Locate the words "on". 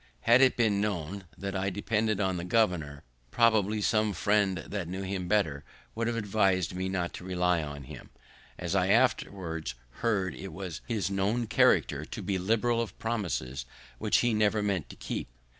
2.19-2.37, 7.61-7.83